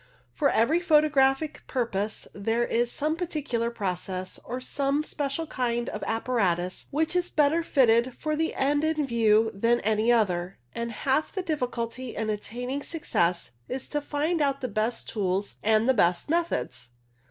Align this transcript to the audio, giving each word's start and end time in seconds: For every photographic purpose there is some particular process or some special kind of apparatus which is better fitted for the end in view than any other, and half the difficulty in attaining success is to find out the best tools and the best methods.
For 0.33 0.49
every 0.49 0.79
photographic 0.79 1.61
purpose 1.67 2.27
there 2.33 2.65
is 2.65 2.91
some 2.91 3.15
particular 3.15 3.69
process 3.69 4.39
or 4.43 4.59
some 4.59 5.03
special 5.03 5.45
kind 5.45 5.89
of 5.89 6.03
apparatus 6.07 6.87
which 6.89 7.15
is 7.15 7.29
better 7.29 7.61
fitted 7.61 8.15
for 8.15 8.35
the 8.35 8.55
end 8.55 8.83
in 8.83 9.05
view 9.05 9.51
than 9.53 9.79
any 9.81 10.11
other, 10.11 10.57
and 10.73 10.91
half 10.91 11.31
the 11.31 11.43
difficulty 11.43 12.15
in 12.15 12.31
attaining 12.31 12.81
success 12.81 13.51
is 13.69 13.87
to 13.89 14.01
find 14.01 14.41
out 14.41 14.61
the 14.61 14.67
best 14.67 15.07
tools 15.07 15.57
and 15.61 15.87
the 15.87 15.93
best 15.93 16.29
methods. 16.31 16.89